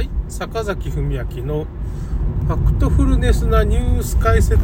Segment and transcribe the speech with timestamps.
[0.00, 1.66] はい、坂崎文明の
[2.46, 4.56] ファクトフルネスなニュース解説。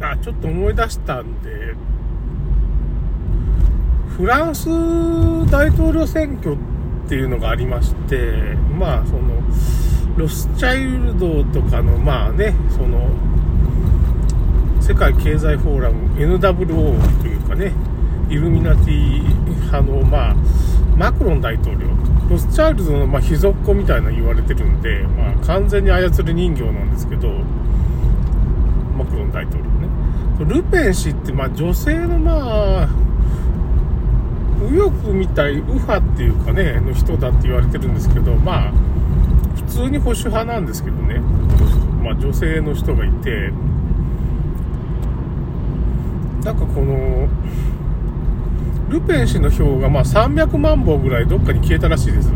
[0.00, 1.76] あ、ちょっと思い出したんで、
[4.16, 4.68] フランス
[5.52, 9.40] 大統領選挙っていうのがありまして、まあ、その、
[10.16, 13.31] ロスチャイルドとかの、まあね、その、
[14.92, 17.72] 世界経済フォーラム NWO というかね、
[18.28, 20.34] イルミナティ派の、まあ、
[20.98, 21.88] マクロン大統領、
[22.28, 27.30] ロスチャイルドの、まあ、秘蔵っ子みたいな言われてるんで、まあ、完全に操る人形なんですけど、
[28.98, 29.88] マクロン大統領ね。
[30.44, 32.88] ルペン氏って、まあ、女性の、まあ、
[34.60, 38.72] 右翼みたい、右派っていうかね、の人だって言われてるんですけど、まあ、
[39.56, 41.18] 普通に保守派なんですけどね、
[42.04, 43.50] まあ、女性の人がいて、
[46.44, 47.28] なんかこの、
[48.88, 52.34] ルペン氏の票がまあ300万本ぐらいどっかに消えたらしいですよ。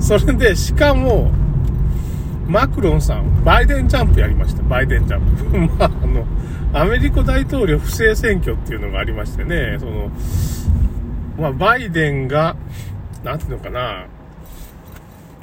[0.18, 1.30] それで、しかも、
[2.48, 4.62] マクロンさん、バイデンジャンプやりました。
[4.62, 5.74] バイデンジャンプ。
[5.78, 6.24] まあ、あの、
[6.72, 10.10] アメリカ大統領不正選挙っていうのがありましてね、その、
[11.38, 12.56] まあ、バイデンが、
[13.24, 14.06] なんていうのかな、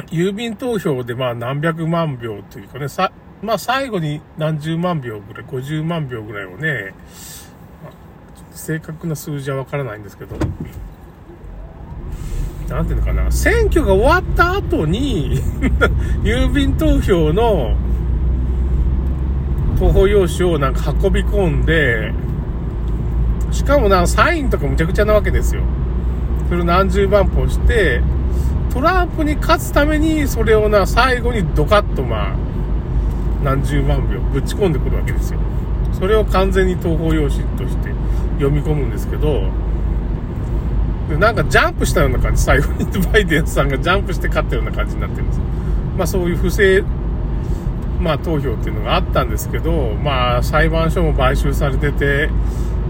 [0.07, 3.11] 郵便投票でまあ何百万票というかね、さ、
[3.43, 6.93] まあ最後に何十万票ぐらい、50万票ぐらいをね、
[7.83, 7.93] まあ
[8.55, 10.37] 正確な数字はわからないんですけど、
[12.69, 15.41] なんていうのかな、選挙が終わった後に、
[16.23, 17.75] 郵便投票の
[19.77, 22.13] 投票用紙をなんか運び込んで、
[23.51, 25.63] しかもなサインとかむちゃくちゃなわけですよ。
[26.47, 28.01] それを何十万歩して、
[28.73, 32.52] トランプに勝つために、それをな、最後にドカッとまあ、
[33.43, 35.39] 何十万秒ぶち込んでくるわけですよ。
[35.91, 37.89] それを完全に投票用紙として
[38.39, 39.43] 読み込むんですけど、
[41.09, 45.43] でなんかジャンプしたような感じ、最後にバイデンさんがジャンプして勝ったような感じになってるんですよ。
[45.97, 46.83] まあそういう不正、
[47.99, 52.29] まあ投票っていうのがあったんですけど、まあ裁判所も買収されてて、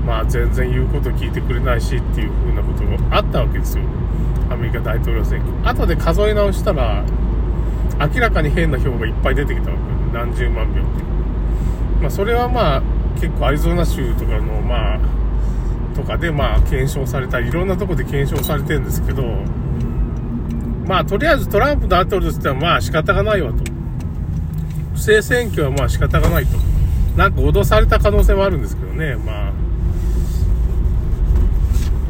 [0.06, 3.84] まあ全然言うこと聞いてくれないしっていう風なことがあったわけですよ。
[4.50, 5.69] アメリカ大統領選挙。
[5.69, 7.03] 後で数え直したら、
[8.00, 10.85] 明らかに変な票がいっぱい出てきたわけ何十万票っていう。
[12.01, 12.81] まあそれはまあ
[13.19, 15.00] 結構アリゾナ州とかのまあ、
[15.96, 19.24] とかでまあ検証されたり、いろんなとこで検証されてるんですけど、
[20.85, 23.63] まあとりあえずトランプ大統領としてはまあ仕方がないわと。
[24.94, 26.57] 不正選挙はまあ仕方がないと。
[27.18, 29.53] なんか脅された可能性もあるんですけどね、まあ。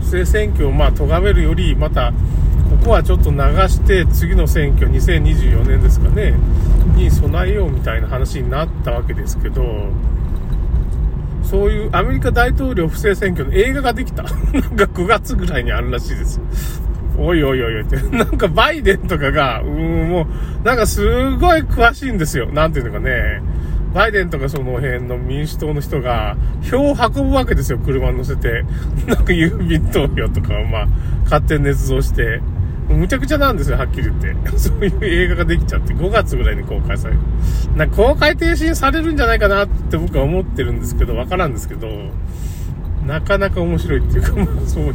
[0.02, 2.14] 不正選挙をまあ咎めるより、また、
[2.73, 6.34] ここはちょっと流して、次の選挙、2024年ですかね、
[6.95, 9.63] に備えようみたいな話になったわけですけど、
[11.44, 14.23] そういうアメリカ大統領不正選挙の映画ができた。
[14.25, 14.31] なん
[14.75, 16.41] か9月ぐらいにあるらしいです。
[17.17, 17.97] おいおいおいおいって。
[18.16, 20.28] なんかバイデンとかが、うん、も
[20.63, 21.05] う、なんかす
[21.38, 22.47] ごい詳しいんですよ。
[22.51, 23.41] なんていうのかね。
[23.94, 28.66] バイデンとかその辺の民主党の人が、票を運ぶわけですよ、車に乗せて。
[29.05, 30.88] なんか郵便投票とかをまあ、
[31.25, 32.41] 勝手に捏造して。
[32.90, 34.36] むちゃくちゃなんですよ、はっきり言って。
[34.58, 37.20] そういう映画ができちゃって、5月ぐらいに公開される。
[37.76, 41.88] な公開停止されるんじゃないかなって僕は思ってるんですけど、わからんですけど、
[43.06, 44.94] なかなか面白いっていうか、 まあ、そういう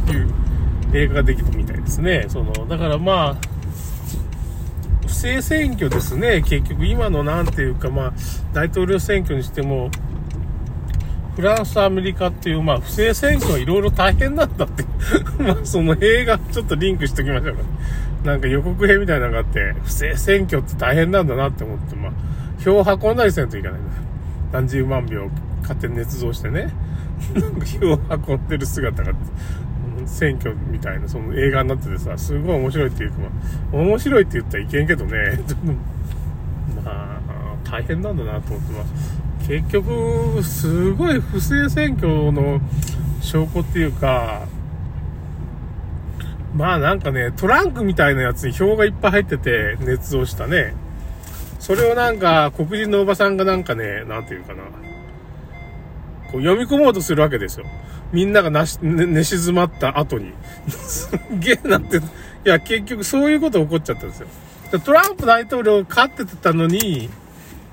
[0.93, 2.25] 映画ができたみたいですね。
[2.27, 3.59] その、だからまあ、
[5.05, 6.41] 不正選挙ですね。
[6.41, 8.13] 結局今のなんていうかまあ、
[8.53, 9.89] 大統領選挙にしても、
[11.39, 14.83] フランス、アメリカっていう、まあ、不正選挙はいろいろ大変なんだって。
[15.41, 17.61] まあ、その映画ちょっとリンクしときましょうか。
[18.25, 22.11] なんか予告編みたいなのがあって、不正選挙って大変なんだなって思って、まあ、
[22.61, 23.91] 票を運んだりせんといけないんだ。
[24.51, 25.29] 何十万票
[25.61, 26.73] 勝手に捏造してね。
[27.33, 29.13] なんか票を運んでる姿が、
[30.05, 33.17] 選挙みたいな、その映画になっててさ、すごい面白いっていうか、
[33.71, 35.39] まあ、面白いって言ったらいけんけどね。
[36.83, 37.19] まあ、
[37.63, 39.18] 大変なんだなと思ってます。
[39.49, 42.61] 結局、すごい不正選挙の
[43.19, 44.45] 証拠っていうか、
[46.53, 50.75] まあなんかね、トランクみたいなやつに票がいっぱい入ってて、捏造したね。
[51.59, 54.61] それをなんか、黒人のおばさんがなんかね、なんていうかな。
[56.31, 57.65] こう読み込もうとするわけですよ。
[58.13, 60.31] みんながなし、ね、寝静まった後に。
[60.69, 62.01] すっげえなって、い
[62.43, 64.27] や、結局そういうこと起こっちゃったんですよ。
[64.85, 67.09] トランプ大統領勝ってたのに、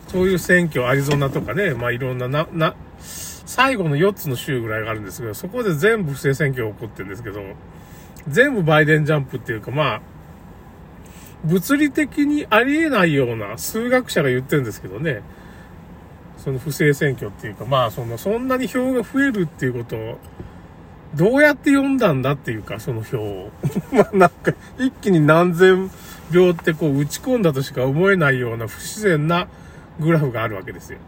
[0.08, 7.42] そういう選挙、アリゾナとかね、まあいろんな、な、な、最後の4つの州ぐらいがあるんですけど、そこで全部不正選挙が起こってるんですけど、
[8.28, 10.00] 全部バイデンジャンプっていうか、まあ、
[11.44, 15.22] 物理的にありえないような数学者が言ってるんですけどね、
[16.38, 20.18] その不正選挙っていうか、まあ、その、そんなに票が増えるっていうことを、
[21.14, 23.50] どうやって読んだんだっていうか、その票を。
[23.92, 25.90] まあ、なんか、一気に何千
[26.32, 29.48] 票ってこう打ち込んだとしか思えないような不自然な
[30.00, 30.98] グラフがあるわけですよ。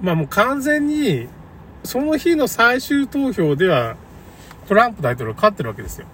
[0.00, 1.28] まあもう完全に、
[1.84, 3.96] その日の最終投票では、
[4.66, 6.06] トランプ大統領勝ってるわけですよ。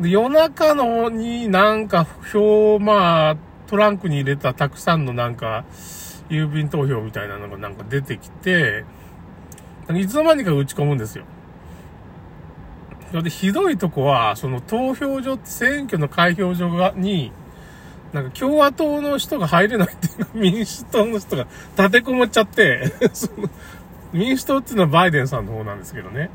[0.00, 3.36] で、夜中のになんか票、まあ、
[3.68, 5.64] トランクに入れたたくさんのなんか、
[6.28, 8.84] 郵便投票みたいなのがなんか出てきて、
[9.94, 11.24] いつの間にか打ち込むんですよ。
[13.10, 17.32] それでひどいとこは、その投票所、選挙の開票所が、に、
[18.12, 21.46] なんか共和党の人が入れないっていうか、民主党の人が
[21.76, 23.48] 立てこもっちゃって その、
[24.12, 26.30] 民主党っていうのはバイデンさんの方なんですけどね。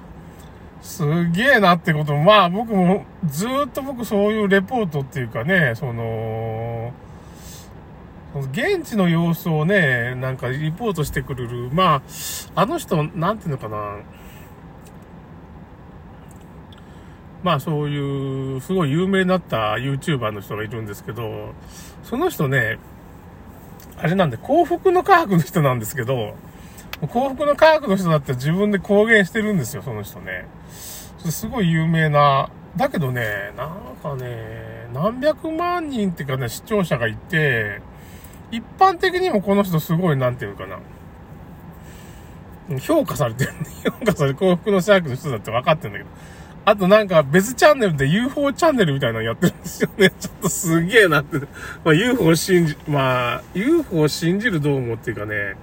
[0.81, 6.93] すげえなってことも、まあ僕もずっと僕そういうレポートっていうかね、その、
[8.51, 12.03] 現地の様子をね、なんかリポートしてくれる、ま
[12.55, 13.97] あ、あの人、なんていうのかな、
[17.45, 21.53] まあそういう、すごい有名になった YouTuber の人がいるんですけど、
[22.03, 22.79] その人ね、
[23.97, 26.33] あれなんで、幸福の科学の人なんですけど、
[27.07, 30.47] 幸福の科学の人だって自分で公言してるんですよ、その人ね。
[31.19, 37.79] すごい有名な、だけどね、なんかね、何百万人っていうかね、視聴者がいて、
[38.49, 40.79] 一般的にもこの人すごい、なんていうかな、
[42.79, 46.09] 評価されてる、ね評価される幸福の科学の人だって分かってるんだけど、
[46.65, 50.09] あとなんか別チャンネルで UFO チャンネルみたいなのやってるんですよね。
[50.19, 51.37] ちょっとすげえなって。
[51.83, 55.55] まあ UFO 信じ、まあ UFO 信じるどう思っていうかね、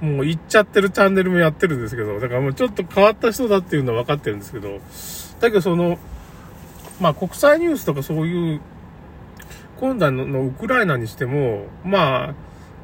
[0.00, 4.78] もう行っちゃってるチャンネルもやってるんですけど、だからもうちょっと変わった人だっていうのは分かってるんですけど、
[5.40, 5.98] だけどその、
[7.00, 8.60] まあ国際ニュースとかそういう、
[9.80, 12.34] 今度のウクライナにしても、まあ、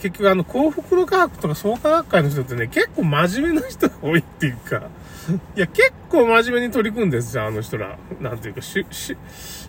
[0.02, 4.88] 結局あの幸福の科学とか創価学会の人ってね、結構真面目な人が多いっていうか、
[5.54, 7.96] いや、結構真面目に取り組んでるんですよ、あの人ら。
[8.20, 9.16] なんていうか、し、し、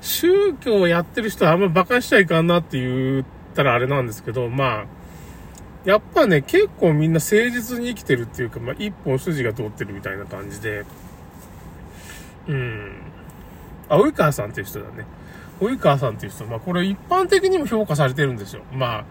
[0.02, 4.86] 宗教をやってる人はあんま馬鹿しちゃいかんなって言ったらあれなんですけど、まあ、
[5.86, 10.84] やっぱね、結構みんな誠実に生きてるっていうか、まあ、一本筋が通ってるみたいな感じで、
[12.48, 12.92] うん。
[13.88, 15.06] あ、及川さんっていう人だね。
[15.60, 18.64] 及川さんっていう人、まあ、これ一般的にも評価されてるんですよ。
[18.74, 19.06] まあ、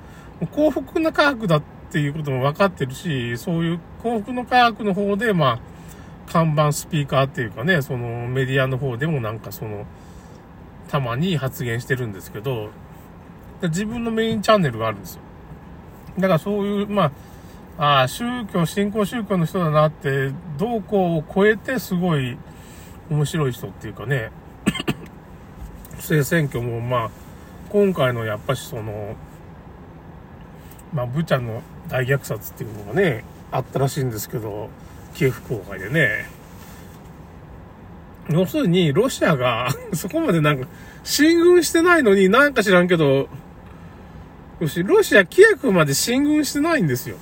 [0.46, 5.60] 幸福な科学だっていうことも分かってるし、そういう幸福の科学の方で、ま
[6.26, 9.86] あ、看板スピーカーっていうかね、そのメディアの方でもなんかその、
[10.88, 12.70] たまに発言してるんですけど、
[13.62, 15.20] 自分のメインチャンネルがあるんですよ。
[16.18, 17.12] だからそういう、ま
[17.78, 22.36] あ、ああ、宗教、信仰宗教の人だなって、どうこうを超えてすごい
[23.10, 24.30] 面白い人っていうかね、
[25.96, 27.10] 不正選挙もまあ、
[27.70, 29.16] 今回のやっぱしその、
[30.92, 34.68] まあ、ブチャの大虐殺っていうのがね、あったらしいんですけど、
[35.14, 36.26] キエフ郊外でね。
[38.30, 40.66] 要するに、ロシアが そこまでなんか、
[41.02, 43.28] 進軍してないのになんか知らんけど、
[44.60, 47.16] ロシア、キエフまで進軍してないんですよ。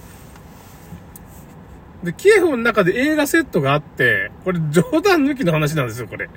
[2.03, 6.29] で、キエフの中で映画セットがあって、これ冗談抜きの話なんですよ、これ。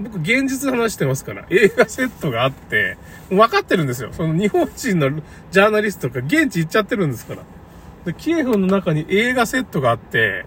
[0.00, 1.44] 僕、現実話してますから。
[1.50, 2.96] 映画セットがあって、
[3.28, 4.10] 分かってるんですよ。
[4.12, 5.10] その日本人の
[5.50, 7.42] ジャーナリストが現地行っちゃってるんですから。
[8.04, 10.44] で、キエフの中に映画セットがあって、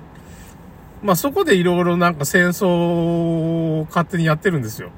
[1.04, 4.90] まあそこでいろいろなんか戦争を勝手にやってるんですよ。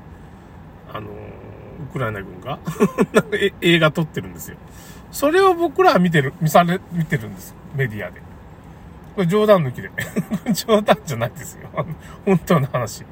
[0.94, 2.60] あの、ウクライナ軍が
[3.62, 4.58] 映画撮ってるんですよ。
[5.12, 8.22] それを僕らは見てる、見され、見てるんですメディアで。
[9.16, 9.92] これ冗談抜きで。
[10.54, 11.70] 冗談じゃないですよ。
[12.26, 13.04] 本当の話。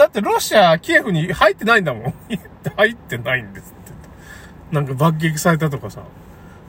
[0.00, 2.14] だってロシア、キエフに入ってないんだもん。
[2.74, 4.74] 入ってないんですって。
[4.74, 6.04] なんか爆撃されたとかさ。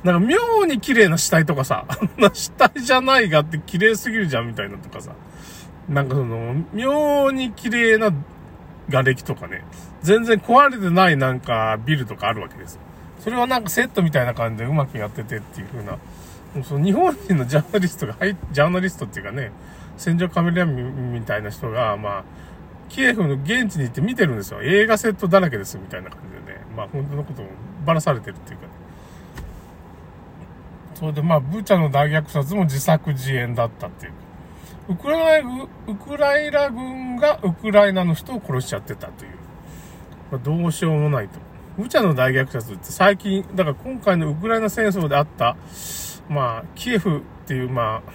[0.04, 5.14] なんか妙に綺麗な死体とかさ、あんな死体じゃないがって綺麗すぎるじゃんみたいなとかさ。
[5.88, 8.12] なんかその、妙に綺麗な
[8.90, 9.64] 瓦礫とかね、
[10.02, 12.82] 全然壊れてないなんかビルとかあるわけです。
[13.22, 16.00] それはなんかセットみたいな感じでうまくやっててっていう風な、も
[16.58, 19.54] うその日本人のジャーナリストが、はい、ジャーナリストっていうかね、
[19.96, 22.24] 戦場カメラみたいな人が、まあ、
[22.92, 24.62] キエフの現地に行って見てるんですよ。
[24.62, 27.50] 映画セットだらけですみたいな感じでね、まあ本当のことも
[27.86, 28.72] ばらされてるっていうかね。
[30.96, 34.14] それでまあ、ブチャの大虐殺も自作自演だったっていう
[34.90, 39.32] ウクライナ、ウクライナ軍がウクライナの人を殺しちゃってたという。
[40.32, 41.40] まあ、どうしようもないと。
[41.78, 45.56] ブチャの大虐殺って最近、だから今回のウクライナ戦争であった、
[46.30, 48.12] まあ、キエフっていう、まあ、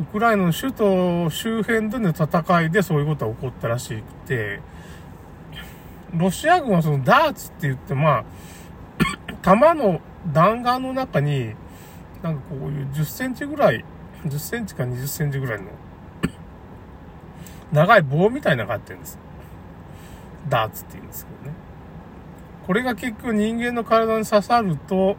[0.00, 4.60] ウクライナの首都周辺での戦いでそういうことが起こったらしくて、
[6.16, 8.24] ロシア軍はそのダーツって言って、まあ、
[9.42, 10.00] 弾 の
[10.32, 11.54] 弾丸の中に、
[12.22, 13.84] なんかこういう10センチぐらい、
[14.24, 15.66] 10センチか20センチぐらいの、
[17.70, 19.18] 長い棒みたいなのがあってるんです。
[20.48, 21.54] ダーツって言うんですけどね。
[22.66, 25.16] これが結局人間の体に刺さると、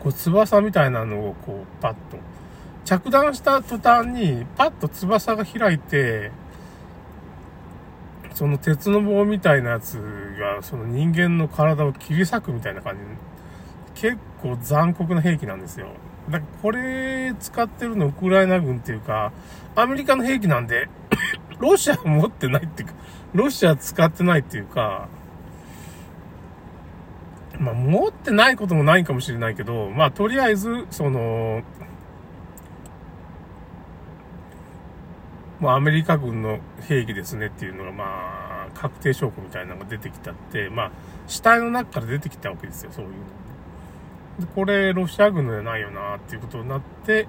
[0.00, 2.16] こう翼みたいなのをこうパッと、
[2.84, 6.30] 着弾した途端にパッと翼が開いて、
[8.34, 9.94] その鉄の棒みたいなやつ
[10.38, 15.88] が、その人間の体を切り裂くみたいな感じ結構残酷な兵器なんですよ。
[16.30, 19.32] だからこれ使ってるのウクライナ軍っていうか、
[19.76, 20.88] アメリカの兵器なんで、
[21.58, 22.94] ロシア持ってないっていうか、
[23.34, 25.08] ロシア使ってないっていうか、
[27.58, 31.62] まあ持ってないこともないかもしれないけど、まあとりあえず、その、
[35.62, 40.92] もうアメリカ軍の兵器ですねっていうのが、まあ、確定証拠みたいなのが出てきたって、まあ、
[41.28, 43.10] 死体の中から出てきたわけですよ、そういう
[44.40, 44.44] の。
[44.44, 47.28] で、これ、ロシア軍のじゃないよなっていうことになって、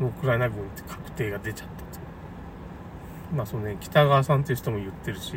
[0.00, 2.00] ウクライナ軍って確定が出ちゃったと。
[3.36, 5.36] まあ、そのね、北川さんっていう人も言ってるし、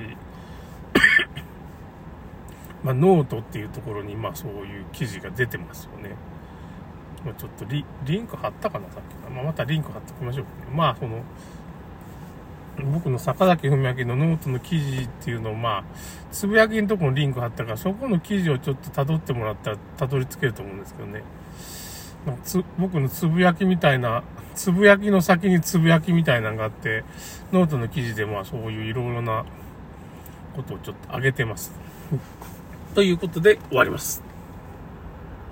[2.82, 6.16] まあ、ノートっていうところに、まあ、そういう記事が出てますよね。
[7.28, 7.84] まあ、ちょっとリ
[8.20, 9.34] ンク貼ったかな、さっき。
[9.34, 10.52] まあ、またリンク貼っておきましょう、ね。
[10.74, 11.22] まあ、その、
[12.94, 15.84] 僕の坂崎文明のノートの記事っていうのを、まあ、
[16.32, 21.22] つぶやきのところのリンク貼ったから、そこの記事をちょっと辿ってもらったら、たどり着けると思うんですけどね。
[22.26, 24.24] まあ、つ僕のつぶやきみたいな、
[24.56, 27.04] つぶやきの先につぶやきみたいなのがあって、
[27.52, 29.44] ノートの記事でまあそういういろいろな
[30.56, 31.74] ことをちょっと上げてます。
[32.96, 34.27] ということで終わります。